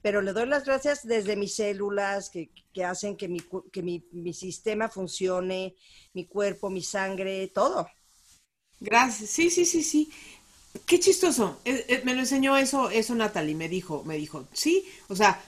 [0.00, 3.40] Pero le doy las gracias desde mis células que, que hacen que, mi,
[3.72, 5.74] que mi, mi sistema funcione,
[6.14, 7.88] mi cuerpo, mi sangre, todo.
[8.78, 10.12] Gracias, sí, sí, sí, sí.
[10.86, 11.58] Qué chistoso.
[11.64, 15.42] Eh, eh, me lo enseñó eso, eso Natalie, me dijo, me dijo, sí, o sea,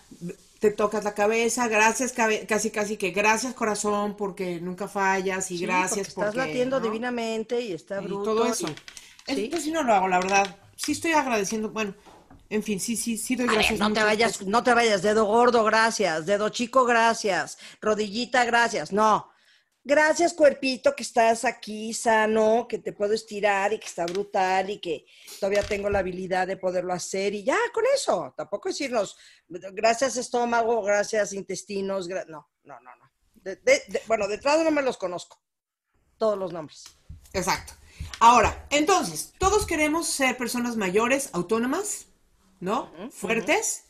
[0.61, 5.59] te tocas la cabeza, gracias, cabe- casi, casi que gracias corazón porque nunca fallas y
[5.59, 6.85] Sí, gracias porque estás porque, latiendo ¿no?
[6.87, 8.23] divinamente y está y bruto.
[8.25, 8.68] todo eso.
[9.27, 9.44] y- sí.
[9.44, 10.57] Esto sí no lo hago, la verdad.
[10.77, 11.94] Sí estoy agradeciendo, bueno,
[12.51, 13.79] en fin, sí, sí, sí doy A ver, gracias.
[13.81, 14.49] no te vayas, cosas.
[14.49, 18.92] no te vayas, dedo gordo, gracias, dedo chico, gracias, rodillita, gracias.
[18.92, 19.31] No.
[19.83, 24.79] Gracias, cuerpito, que estás aquí sano, que te puedo estirar y que está brutal y
[24.79, 25.07] que
[25.38, 28.35] todavía tengo la habilidad de poderlo hacer y ya con eso.
[28.37, 29.16] Tampoco decirnos,
[29.49, 33.11] gracias estómago, gracias intestinos, gra- no, no, no, no.
[33.35, 35.40] De- de- de- bueno, detrás no me los conozco,
[36.19, 36.85] todos los nombres.
[37.33, 37.73] Exacto.
[38.19, 42.07] Ahora, entonces, todos queremos ser personas mayores, autónomas,
[42.61, 42.90] ¿no?
[43.11, 43.85] Fuertes,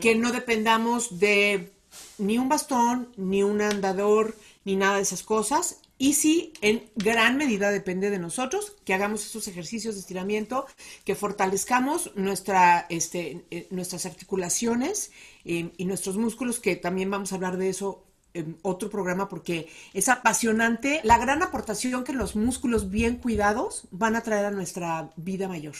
[0.00, 1.72] que no dependamos de
[2.18, 4.34] ni un bastón, ni un andador,
[4.66, 5.80] ni nada de esas cosas.
[5.96, 10.66] Y sí, en gran medida depende de nosotros que hagamos esos ejercicios de estiramiento,
[11.04, 15.12] que fortalezcamos nuestra, este, eh, nuestras articulaciones
[15.46, 18.02] eh, y nuestros músculos, que también vamos a hablar de eso
[18.34, 24.16] en otro programa porque es apasionante la gran aportación que los músculos bien cuidados van
[24.16, 25.76] a traer a nuestra vida mayor.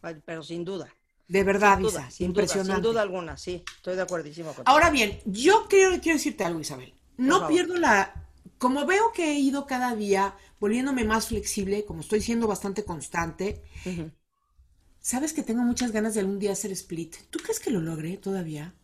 [0.00, 0.88] Ay, Pero sin duda.
[1.26, 2.74] De verdad, sin duda, Isa, sin duda, impresionante.
[2.74, 4.64] sin duda alguna, sí, estoy de acuerdísimo contigo.
[4.64, 6.94] Ahora bien, yo quiero, quiero decirte algo, Isabel.
[7.18, 8.27] No pierdo la...
[8.58, 13.62] Como veo que he ido cada día volviéndome más flexible, como estoy siendo bastante constante,
[15.00, 17.16] sabes que tengo muchas ganas de algún día hacer split.
[17.30, 18.74] ¿Tú crees que lo logré todavía?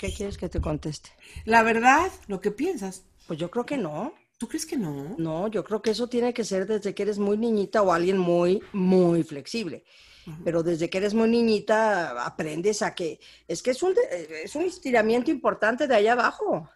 [0.00, 1.10] ¿Qué quieres que te conteste?
[1.44, 3.04] La verdad, lo que piensas.
[3.26, 4.12] Pues yo creo que no.
[4.38, 5.16] ¿Tú crees que no?
[5.16, 8.18] No, yo creo que eso tiene que ser desde que eres muy niñita o alguien
[8.18, 9.84] muy, muy flexible.
[10.44, 14.62] Pero desde que eres muy niñita aprendes a que es que es un, es un
[14.62, 16.68] estiramiento importante de allá abajo.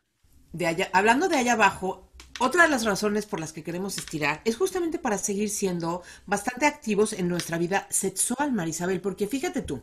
[0.53, 4.41] de allá, hablando de allá abajo, otra de las razones por las que queremos estirar
[4.45, 9.83] es justamente para seguir siendo bastante activos en nuestra vida sexual, Marisabel, porque fíjate tú,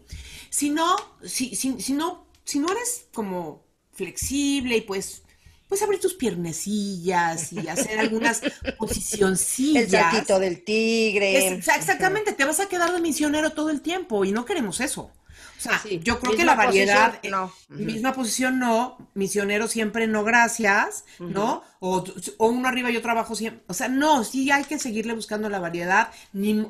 [0.49, 5.23] si no, si, si, si no, si no eres como flexible y pues
[5.67, 8.41] pues abrir tus piernecillas y hacer algunas
[8.77, 9.83] posicioncillas.
[9.83, 11.47] El saltito del tigre.
[11.49, 15.11] exactamente, te vas a quedar de misionero todo el tiempo y no queremos eso.
[15.57, 17.51] O sea, yo creo que la variedad, no.
[17.69, 21.63] misma posición no, misionero siempre no, gracias, ¿no?
[21.79, 22.03] O,
[22.37, 23.63] uno arriba y otro abajo siempre.
[23.67, 26.11] O sea, no, sí hay que seguirle buscando la variedad.
[26.31, 26.63] Ni,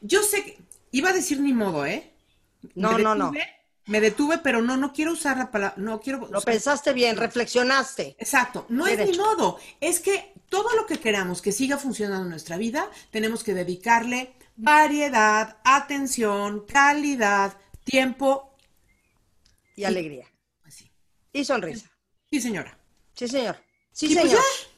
[0.00, 0.58] yo sé que,
[0.90, 2.12] iba a decir ni modo, ¿eh?
[2.74, 3.32] No, no, no.
[3.86, 6.26] Me detuve, pero no, no quiero usar la palabra, no quiero...
[6.30, 8.16] Lo pensaste bien, reflexionaste.
[8.18, 12.30] Exacto, no es ni modo, es que todo lo que queramos que siga funcionando en
[12.30, 18.56] nuestra vida, tenemos que dedicarle variedad, atención, calidad, tiempo.
[19.76, 20.26] Y alegría.
[20.64, 20.90] Así.
[21.32, 21.90] Y sonrisa.
[22.30, 22.78] Sí, señora.
[23.14, 23.56] Sí, señor.
[23.92, 24.38] Sí, pues señor.
[24.38, 24.73] ya,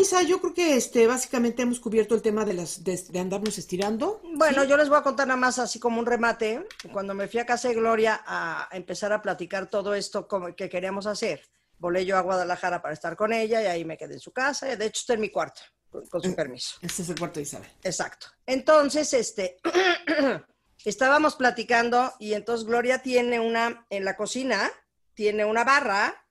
[0.00, 4.20] Isa, yo creo que este, básicamente hemos cubierto el tema de, las, de, andarnos estirando.
[4.34, 6.66] Bueno, yo les voy a contar nada más así como un remate.
[6.92, 10.68] Cuando me fui a casa de Gloria a empezar a platicar todo esto como que
[10.68, 11.42] queríamos hacer,
[11.78, 14.66] volé yo a Guadalajara para estar con ella y ahí me quedé en su casa.
[14.76, 16.76] De hecho, está en mi cuarto, con, su mm, permiso.
[16.82, 17.70] Este es el cuarto de Isabel.
[17.82, 18.26] Exacto.
[18.46, 19.58] Entonces, este,
[20.84, 24.70] estábamos platicando y entonces Gloria tiene una, en la cocina,
[25.14, 26.26] tiene una barra,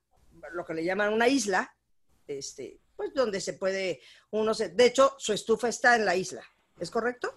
[0.54, 1.76] lo que le llaman una isla,
[2.28, 6.44] este, pues donde se puede, uno se, de hecho, su estufa está en la isla,
[6.82, 7.34] ¿es correcto?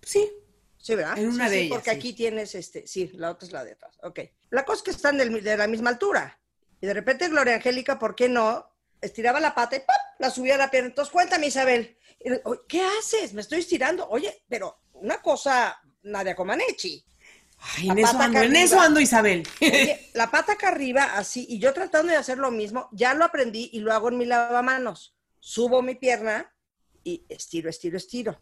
[0.00, 0.32] Sí.
[0.78, 1.18] Sí, ¿verdad?
[1.18, 1.76] En una de ellas.
[1.76, 4.20] Porque aquí tienes, este, sí, la otra es la de atrás, ok.
[4.48, 6.40] La cosa es que están de, la misma altura.
[6.80, 8.72] Y de repente Gloria Angélica, ¿por qué no?
[9.02, 9.88] Estiraba la pata y ¡pop!
[10.18, 10.88] la subía a la pierna.
[10.88, 11.98] Entonces, cuéntame, Isabel,
[12.66, 13.34] ¿qué haces?
[13.34, 14.08] Me estoy estirando.
[14.08, 17.04] Oye, pero una cosa Nadia Comaneci.
[17.76, 19.46] Ay, en eso, ando, en eso ando, Isabel.
[20.14, 23.70] la pata acá arriba, así, y yo tratando de hacer lo mismo, ya lo aprendí
[23.72, 25.16] y lo hago en mi lavamanos.
[25.40, 26.52] Subo mi pierna
[27.04, 28.40] y estiro, estiro, estiro.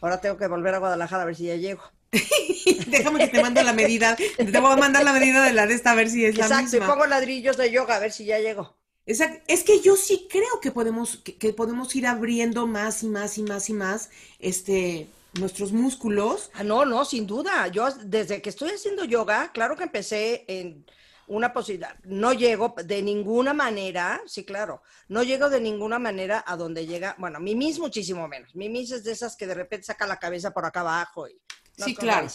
[0.00, 1.82] Ahora tengo que volver a Guadalajara a ver si ya llego.
[2.86, 4.16] Déjame que te mande la medida.
[4.16, 6.44] Te voy a mandar la medida de la de esta a ver si es la
[6.44, 6.60] misma.
[6.62, 8.76] Exacto, y pongo ladrillos de yoga a ver si ya llego.
[9.06, 9.42] Exacto.
[9.46, 13.38] Es que yo sí creo que podemos, que, que podemos ir abriendo más y más
[13.38, 16.50] y más y más, este, nuestros músculos.
[16.54, 17.68] Ah, no, no, sin duda.
[17.68, 20.84] Yo desde que estoy haciendo yoga, claro que empecé en
[21.30, 21.96] una posibilidad.
[22.02, 27.14] No llego de ninguna manera, sí, claro, no llego de ninguna manera a donde llega,
[27.18, 28.54] bueno, Mimis muchísimo menos.
[28.56, 31.40] Mimis es de esas que de repente saca la cabeza por acá abajo y
[31.76, 32.26] sí, claro.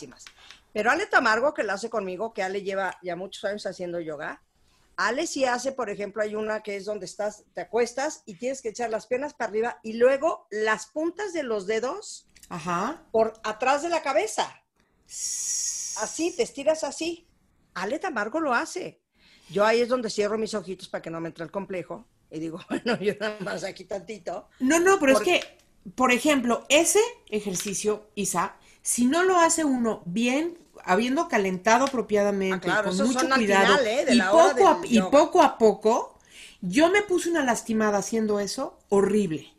[0.72, 4.42] Pero Ale Tamargo, que la hace conmigo, que Ale lleva ya muchos años haciendo yoga,
[4.96, 8.62] Ale sí hace, por ejemplo, hay una que es donde estás, te acuestas y tienes
[8.62, 13.04] que echar las piernas para arriba y luego las puntas de los dedos Ajá.
[13.12, 14.62] por atrás de la cabeza.
[15.08, 17.28] Así, te estiras así.
[17.74, 19.02] Ale Tamargo lo hace.
[19.50, 22.08] Yo ahí es donde cierro mis ojitos para que no me entre el complejo.
[22.32, 24.50] Y digo, bueno, yo nada más aquí tantito.
[24.60, 25.42] No, no, pero es que,
[25.96, 32.84] por ejemplo, ese ejercicio, Isa, si no lo hace uno bien, habiendo calentado apropiadamente, ah,
[32.84, 34.06] con mucho cuidado, ¿eh?
[34.10, 36.20] y, poco a, y poco a poco,
[36.62, 39.55] yo me puse una lastimada haciendo eso horrible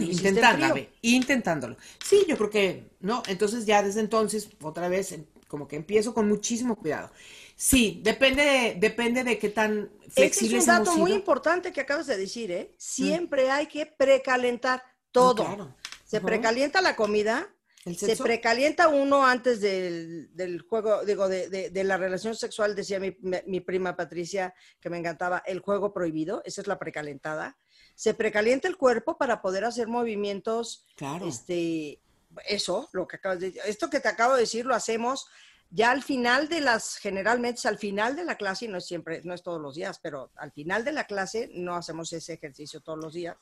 [0.00, 1.76] intentándolo, intentándolo.
[2.04, 3.22] Sí, yo creo que, ¿no?
[3.28, 5.16] Entonces ya desde entonces, otra vez,
[5.48, 7.10] como que empiezo con muchísimo cuidado.
[7.56, 12.06] Sí, depende de, depende de qué tan flexible es un dato muy importante que acabas
[12.06, 12.74] de decir, ¿eh?
[12.78, 15.76] Siempre hay que precalentar todo.
[16.06, 17.48] Se precalienta la comida,
[17.96, 23.60] se precalienta uno antes del, juego, digo, de, de, la relación sexual, decía mi, mi,
[23.60, 27.58] prima Patricia, que me encantaba, el juego prohibido, esa es la precalentada
[28.00, 31.28] se precalienta el cuerpo para poder hacer movimientos, claro.
[31.28, 32.00] este,
[32.48, 35.28] eso, lo que acabas de esto que te acabo de decir lo hacemos
[35.68, 39.20] ya al final de las, generalmente al final de la clase, y no es siempre,
[39.24, 42.80] no es todos los días, pero al final de la clase no hacemos ese ejercicio
[42.80, 43.36] todos los días,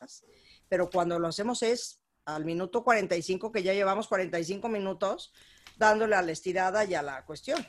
[0.69, 5.33] pero cuando lo hacemos es al minuto 45, que ya llevamos 45 minutos,
[5.77, 7.65] dándole a la estirada y a la cuestión.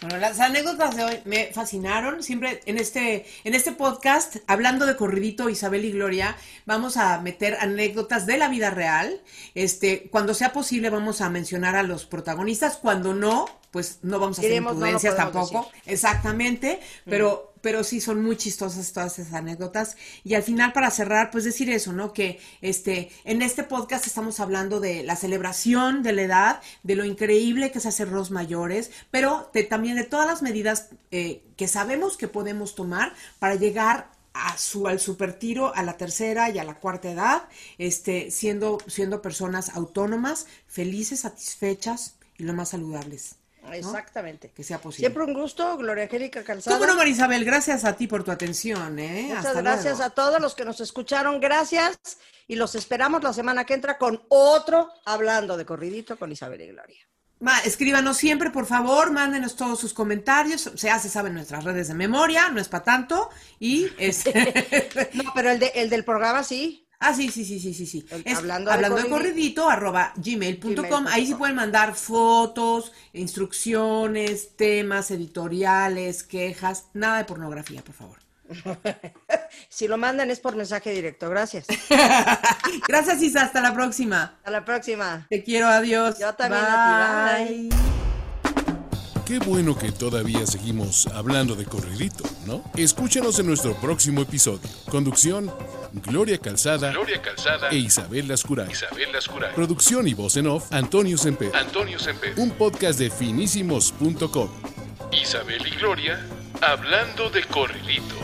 [0.00, 2.22] Bueno, las anécdotas de hoy me fascinaron.
[2.22, 7.56] Siempre en este, en este podcast, hablando de corridito Isabel y Gloria, vamos a meter
[7.60, 9.20] anécdotas de la vida real.
[9.54, 12.78] Este, cuando sea posible, vamos a mencionar a los protagonistas.
[12.78, 15.70] Cuando no, pues no vamos a hacer imprudencias tampoco.
[15.84, 16.80] Exactamente.
[17.04, 19.96] Pero pero sí son muy chistosas todas esas anécdotas.
[20.24, 22.12] Y al final, para cerrar, pues decir eso, ¿no?
[22.12, 27.04] Que este, en este podcast estamos hablando de la celebración de la edad, de lo
[27.04, 32.16] increíble que es hacer los mayores, pero también de todas las medidas eh, que sabemos
[32.16, 36.74] que podemos tomar para llegar a su, al supertiro a la tercera y a la
[36.74, 37.48] cuarta edad,
[37.78, 43.39] este, siendo, siendo personas autónomas, felices, satisfechas y lo más saludables.
[43.72, 44.50] Exactamente.
[44.54, 45.06] Que sea posible.
[45.08, 46.76] Siempre un gusto, Gloria Angélica Calzada.
[46.76, 47.44] ¿Cómo no, Marisabel?
[47.44, 48.98] Gracias a ti por tu atención.
[48.98, 49.26] ¿eh?
[49.28, 50.02] Muchas Hasta gracias luego.
[50.04, 51.40] a todos los que nos escucharon.
[51.40, 51.98] Gracias.
[52.46, 56.66] Y los esperamos la semana que entra con otro Hablando de Corridito con Isabel y
[56.68, 56.98] Gloria.
[57.38, 60.72] Ma, escríbanos siempre, por favor, mándenos todos sus comentarios.
[60.74, 63.30] Se hace, saben, nuestras redes de memoria, no es para tanto.
[63.58, 65.10] Y este.
[65.14, 66.86] No, pero el, de, el del programa sí.
[67.02, 68.06] Ah, sí, sí, sí, sí, sí, sí.
[68.24, 69.16] Es hablando hablando, de corridito.
[69.16, 70.74] corridito, arroba gmail.com.
[70.74, 71.06] Gmail.com.
[71.08, 78.18] Ahí sí pueden mandar fotos, instrucciones, temas, editoriales, quejas, nada de pornografía, por favor.
[79.68, 81.28] Si lo mandan es por mensaje directo.
[81.28, 81.66] Gracias.
[82.88, 84.34] Gracias, Isa, hasta la próxima.
[84.38, 85.26] Hasta la próxima.
[85.28, 86.18] Te quiero, adiós.
[86.18, 87.99] Yo también a ti, bye.
[89.30, 92.64] Qué bueno que todavía seguimos hablando de corridito, ¿no?
[92.74, 94.68] Escúchanos en nuestro próximo episodio.
[94.90, 95.48] Conducción,
[95.92, 98.72] Gloria Calzada, Gloria Calzada e Isabel Lascuray.
[98.72, 99.54] Isabel Lascuray.
[99.54, 101.54] Producción y voz en off, Antonio Semper.
[101.54, 102.34] Antonio Semper.
[102.38, 104.48] Un podcast de finísimos.com.
[105.12, 106.26] Isabel y Gloria
[106.60, 108.16] hablando de corridito.